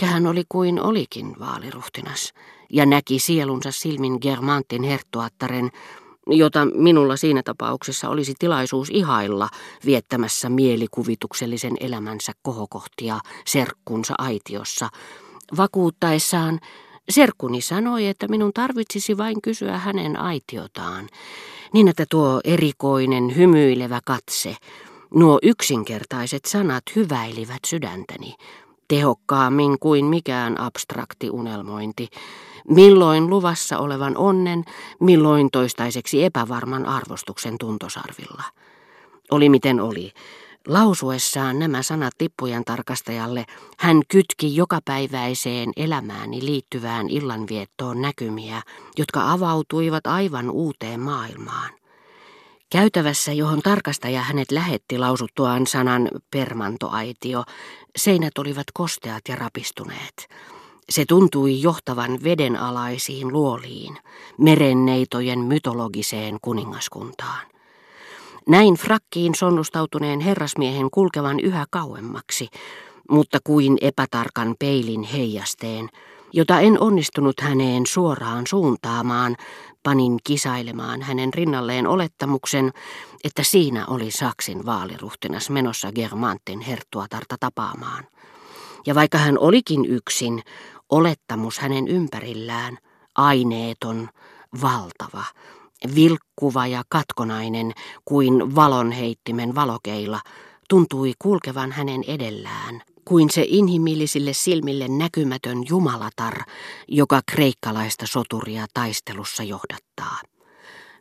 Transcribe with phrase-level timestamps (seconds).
[0.00, 2.32] Ehkä hän oli kuin olikin vaaliruhtinas
[2.72, 5.70] ja näki sielunsa silmin Germantin herttuattaren,
[6.26, 9.48] jota minulla siinä tapauksessa olisi tilaisuus ihailla
[9.86, 14.88] viettämässä mielikuvituksellisen elämänsä kohokohtia serkkunsa aitiossa,
[15.56, 16.60] vakuuttaessaan,
[17.10, 21.08] serkkuni sanoi, että minun tarvitsisi vain kysyä hänen aitiotaan,
[21.72, 24.56] niin että tuo erikoinen, hymyilevä katse,
[25.14, 28.34] nuo yksinkertaiset sanat hyväilivät sydäntäni,
[28.90, 32.08] tehokkaammin kuin mikään abstrakti unelmointi,
[32.68, 34.64] milloin luvassa olevan onnen,
[35.00, 38.42] milloin toistaiseksi epävarman arvostuksen tuntosarvilla.
[39.30, 40.12] Oli miten oli.
[40.68, 43.44] Lausuessaan nämä sanat tippujen tarkastajalle
[43.78, 48.62] hän kytki jokapäiväiseen elämääni liittyvään illanviettoon näkymiä,
[48.98, 51.79] jotka avautuivat aivan uuteen maailmaan.
[52.70, 57.44] Käytävässä, johon tarkastaja hänet lähetti lausuttuaan sanan permantoaitio,
[57.96, 60.28] seinät olivat kosteat ja rapistuneet.
[60.90, 63.98] Se tuntui johtavan vedenalaisiin luoliin,
[64.38, 67.46] merenneitojen mytologiseen kuningaskuntaan.
[68.48, 72.48] Näin frakkiin sonnustautuneen herrasmiehen kulkevan yhä kauemmaksi,
[73.10, 75.88] mutta kuin epätarkan peilin heijasteen,
[76.32, 79.36] jota en onnistunut häneen suoraan suuntaamaan,
[79.82, 82.72] panin kisailemaan hänen rinnalleen olettamuksen,
[83.24, 88.04] että siinä oli Saksin vaaliruhtinas menossa Germantin herttuatarta tapaamaan.
[88.86, 90.42] Ja vaikka hän olikin yksin,
[90.90, 92.78] olettamus hänen ympärillään,
[93.16, 94.08] aineeton,
[94.62, 95.24] valtava,
[95.94, 97.72] vilkkuva ja katkonainen
[98.04, 100.20] kuin valonheittimen valokeila,
[100.70, 106.34] tuntui kulkevan hänen edellään, kuin se inhimillisille silmille näkymätön jumalatar,
[106.88, 110.20] joka kreikkalaista soturia taistelussa johdattaa.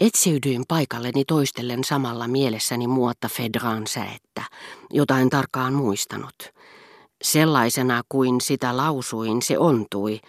[0.00, 4.42] Etsiydyin paikalleni toistellen samalla mielessäni muotta Fedran säettä,
[4.90, 6.36] jota en tarkkaan muistanut.
[7.22, 10.20] Sellaisena kuin sitä lausuin, se ontui,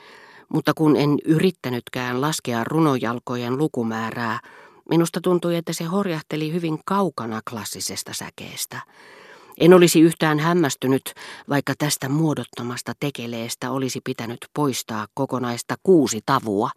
[0.49, 4.39] mutta kun en yrittänytkään laskea runojalkojen lukumäärää,
[4.89, 8.81] minusta tuntui, että se horjahteli hyvin kaukana klassisesta säkeestä.
[9.61, 11.13] En olisi yhtään hämmästynyt,
[11.49, 16.69] vaikka tästä muodottomasta tekeleestä olisi pitänyt poistaa kokonaista kuusi tavua,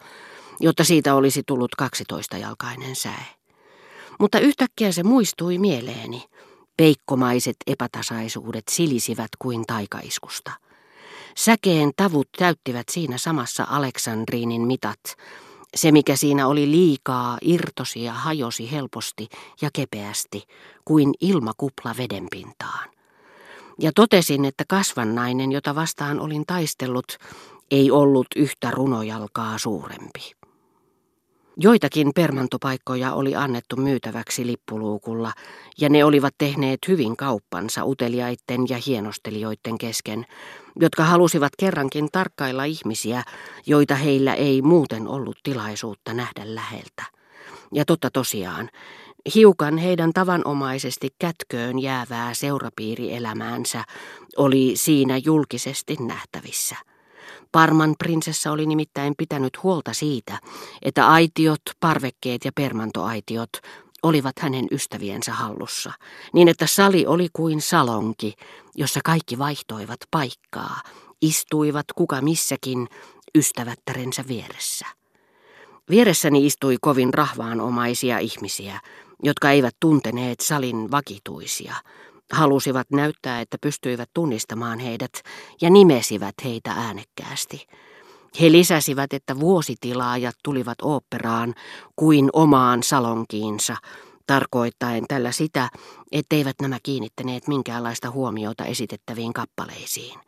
[0.61, 3.27] jotta siitä olisi tullut kaksitoista-jalkainen säe.
[4.21, 6.25] Mutta yhtäkkiä se muistui mieleeni.
[6.77, 10.51] Peikkomaiset epätasaisuudet silisivät kuin taikaiskusta.
[11.37, 15.01] Säkeen tavut täyttivät siinä samassa Aleksandriinin mitat.
[15.75, 19.29] Se, mikä siinä oli liikaa, irtosi ja hajosi helposti
[19.63, 20.43] ja kepeästi,
[20.85, 22.91] kuin ilmakupla vedenpintaan.
[23.81, 27.19] Ja totesin, että kasvannainen, jota vastaan olin taistellut,
[27.71, 30.33] ei ollut yhtä runojalkaa suurempi.
[31.57, 35.33] Joitakin permantopaikkoja oli annettu myytäväksi lippuluukulla,
[35.81, 40.27] ja ne olivat tehneet hyvin kauppansa uteliaitten ja hienostelijoiden kesken,
[40.81, 43.23] jotka halusivat kerrankin tarkkailla ihmisiä,
[43.67, 47.05] joita heillä ei muuten ollut tilaisuutta nähdä läheltä.
[47.73, 48.71] Ja totta tosiaan,
[49.35, 53.85] hiukan heidän tavanomaisesti kätköön jäävää seurapiirielämäänsä
[54.37, 56.77] oli siinä julkisesti nähtävissä.
[57.53, 60.39] Parman prinsessa oli nimittäin pitänyt huolta siitä,
[60.83, 63.51] että aitiot, parvekkeet ja permantoaitiot
[64.05, 65.93] olivat hänen ystäviensä hallussa,
[66.33, 68.35] niin että sali oli kuin salonki,
[68.75, 70.81] jossa kaikki vaihtoivat paikkaa,
[71.23, 72.89] istuivat kuka missäkin
[73.35, 74.87] ystävättärensä vieressä.
[75.91, 78.81] Vieressäni istui kovin rahvaanomaisia ihmisiä,
[79.23, 81.75] jotka eivät tunteneet salin vakituisia,
[82.33, 85.13] halusivat näyttää, että pystyivät tunnistamaan heidät
[85.61, 87.67] ja nimesivät heitä äänekkäästi.
[88.41, 91.55] He lisäsivät, että vuositilaajat tulivat oopperaan
[91.97, 93.77] kuin omaan salonkiinsa,
[94.27, 95.69] tarkoittaen tällä sitä,
[96.13, 100.19] etteivät nämä kiinnittäneet minkäänlaista huomiota esitettäviin kappaleisiin.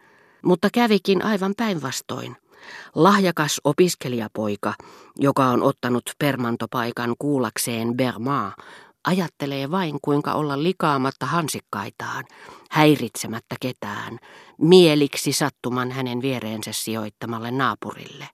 [0.43, 2.37] Mutta kävikin aivan päinvastoin.
[2.95, 4.75] Lahjakas opiskelijapoika,
[5.17, 8.55] joka on ottanut permantopaikan kuulakseen Bermaa,
[9.07, 12.25] Ajattelee vain, kuinka olla likaamatta hansikkaitaan,
[12.71, 14.19] häiritsemättä ketään,
[14.59, 18.29] mieliksi sattuman hänen viereensä sijoittamalle naapurille.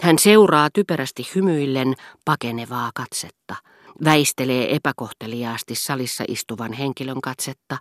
[0.00, 1.94] Hän seuraa typerästi hymyillen
[2.24, 3.56] pakenevaa katsetta,
[4.04, 7.78] väistelee epäkohteliaasti salissa istuvan henkilön katsetta,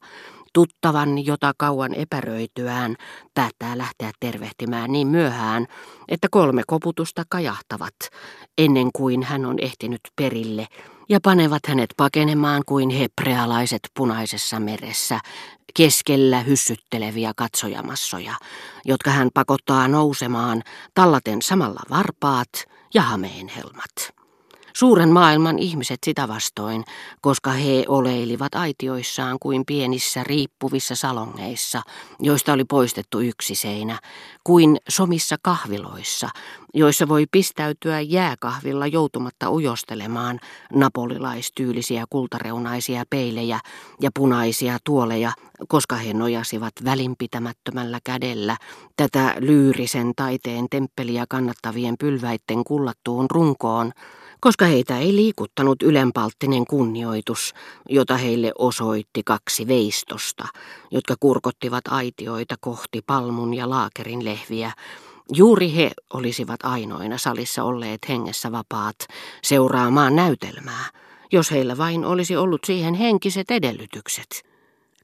[0.53, 2.95] tuttavan, jota kauan epäröityään
[3.33, 5.67] päättää lähteä tervehtimään niin myöhään,
[6.07, 7.95] että kolme koputusta kajahtavat
[8.57, 10.67] ennen kuin hän on ehtinyt perille
[11.09, 15.19] ja panevat hänet pakenemaan kuin hebrealaiset punaisessa meressä,
[15.73, 18.33] keskellä hyssytteleviä katsojamassoja,
[18.85, 20.63] jotka hän pakottaa nousemaan,
[20.95, 22.49] tallaten samalla varpaat
[22.93, 24.18] ja hameenhelmat.
[24.79, 26.83] Suuren maailman ihmiset sitä vastoin,
[27.21, 31.81] koska he oleilivat aitioissaan kuin pienissä riippuvissa salongeissa,
[32.19, 33.99] joista oli poistettu yksi seinä,
[34.43, 36.29] kuin somissa kahviloissa,
[36.73, 40.39] joissa voi pistäytyä jääkahvilla joutumatta ujostelemaan
[40.73, 43.59] napolilaistyylisiä kultareunaisia peilejä
[44.01, 45.31] ja punaisia tuoleja,
[45.67, 48.57] koska he nojasivat välinpitämättömällä kädellä
[48.95, 53.91] tätä lyyrisen taiteen temppeliä kannattavien pylväitten kullattuun runkoon,
[54.41, 57.53] koska heitä ei liikuttanut ylenpalttinen kunnioitus,
[57.89, 60.47] jota heille osoitti kaksi veistosta,
[60.91, 64.71] jotka kurkottivat aitioita kohti palmun ja laakerin lehviä.
[65.33, 68.95] Juuri he olisivat ainoina salissa olleet hengessä vapaat
[69.43, 70.85] seuraamaan näytelmää,
[71.31, 74.48] jos heillä vain olisi ollut siihen henkiset edellytykset.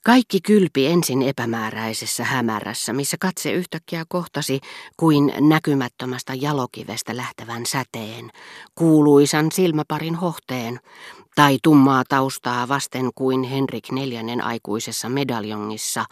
[0.06, 4.60] Kaikki kylpi ensin epämääräisessä hämärässä, missä katse yhtäkkiä kohtasi
[4.98, 8.32] kuin näkymättömästä jalokivestä lähtevän säteen,
[8.76, 10.80] kuuluisan silmäparin hohteen,
[11.36, 16.06] tai tummaa taustaa vasten kuin Henrik neljännen aikuisessa medaljongissa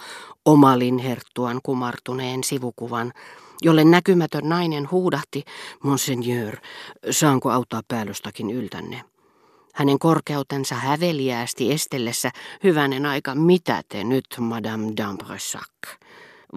[0.46, 3.14] omalin herttuan kumartuneen sivukuvan,
[3.62, 5.44] jolle näkymätön nainen huudahti,
[5.84, 6.56] Monseigneur,
[7.12, 9.13] saanko auttaa päällystäkin yltänne?
[9.74, 12.32] Hänen korkeutensa häveliäästi estellessä,
[12.64, 15.98] hyvänen aika, mitä te nyt, Madame d'Ambressac?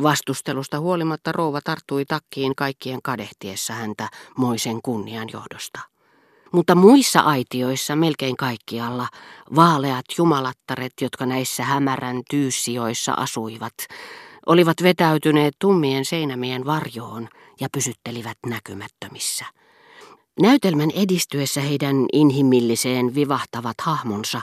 [0.02, 5.80] Vastustelusta huolimatta rouva tarttui takkiin kaikkien kadehtiessa häntä moisen kunnian johdosta.
[6.52, 9.08] Mutta muissa aitioissa melkein kaikkialla
[9.56, 13.74] vaaleat jumalattaret, jotka näissä hämärän tyyssioissa asuivat,
[14.46, 17.28] olivat vetäytyneet tummien seinämien varjoon
[17.60, 19.44] ja pysyttelivät näkymättömissä.
[20.40, 24.40] Näytelmän edistyessä heidän inhimilliseen vivahtavat hahmonsa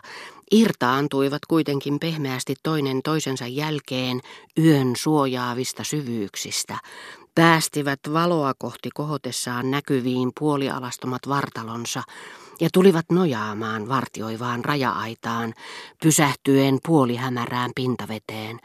[0.51, 4.22] irtaantuivat kuitenkin pehmeästi toinen toisensa jälkeen
[4.57, 6.78] yön suojaavista syvyyksistä,
[7.36, 12.04] päästivät valoa kohti kohotessaan näkyviin puolialastomat vartalonsa
[12.62, 15.54] ja tulivat nojaamaan vartioivaan raja-aitaan,
[16.04, 18.60] pysähtyen puolihämärään pintaveteen,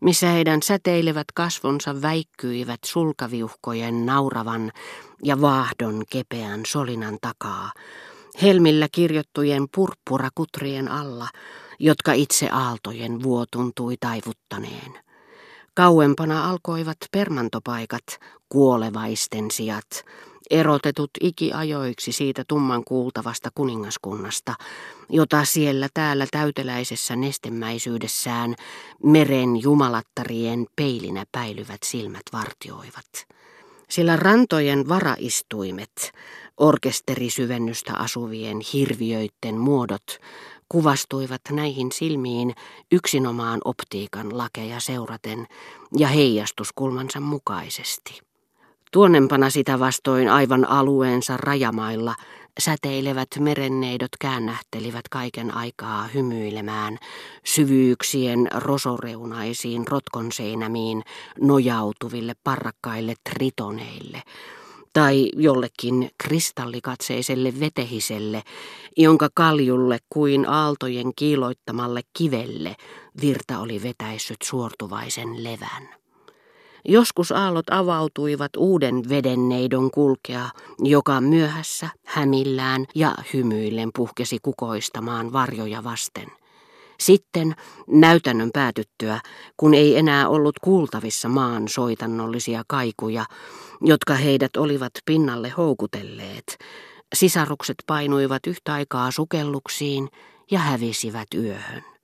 [0.00, 4.72] missä heidän säteilevät kasvonsa väikkyivät sulkaviuhkojen nauravan
[5.24, 7.72] ja vaahdon kepeän solinan takaa,
[8.42, 11.28] helmillä kirjottujen purppurakutrien alla,
[11.78, 14.98] jotka itse aaltojen vuo tuntui taivuttaneen.
[15.74, 18.04] Kauempana alkoivat permantopaikat,
[18.48, 20.04] kuolevaisten sijat,
[20.50, 24.54] erotetut ikiajoiksi siitä tumman kuultavasta kuningaskunnasta,
[25.08, 28.54] jota siellä täällä täyteläisessä nestemäisyydessään
[29.02, 33.26] meren jumalattarien peilinä päilyvät silmät vartioivat.
[33.90, 36.12] Sillä rantojen varaistuimet,
[36.56, 40.18] orkesterisyvennystä asuvien hirviöitten muodot,
[40.68, 42.54] kuvastuivat näihin silmiin
[42.92, 45.46] yksinomaan optiikan lakeja seuraten
[45.98, 48.29] ja heijastuskulmansa mukaisesti.
[48.92, 52.14] Tuonnempana sitä vastoin aivan alueensa rajamailla
[52.60, 56.98] säteilevät merenneidot käännähtelivät kaiken aikaa hymyilemään
[57.44, 61.02] syvyyksien rosoreunaisiin rotkonseinämiin
[61.40, 64.22] nojautuville parrakkaille tritoneille
[64.92, 68.42] tai jollekin kristallikatseiselle vetehiselle,
[68.96, 72.76] jonka kaljulle kuin aaltojen kiiloittamalle kivelle
[73.20, 76.00] virta oli vetäissyt suortuvaisen levän.
[76.88, 80.48] Joskus aallot avautuivat uuden vedenneidon kulkea,
[80.78, 86.26] joka myöhässä, hämillään ja hymyillen puhkesi kukoistamaan varjoja vasten.
[87.00, 87.54] Sitten,
[87.86, 89.20] näytännön päätyttyä,
[89.56, 93.24] kun ei enää ollut kuultavissa maan soitannollisia kaikuja,
[93.80, 96.58] jotka heidät olivat pinnalle houkutelleet,
[97.14, 100.08] sisarukset painuivat yhtä aikaa sukelluksiin
[100.50, 101.99] ja hävisivät yöhön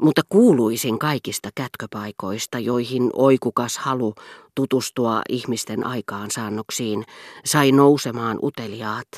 [0.00, 4.14] mutta kuuluisin kaikista kätköpaikoista, joihin oikukas halu
[4.54, 7.04] tutustua ihmisten aikaansaannoksiin
[7.44, 9.08] sai nousemaan uteliaat,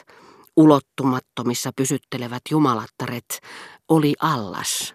[0.56, 3.40] ulottumattomissa pysyttelevät jumalattaret,
[3.88, 4.94] oli allas,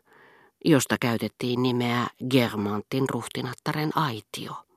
[0.66, 4.65] josta käytettiin nimeä Germantin ruhtinattaren aitio.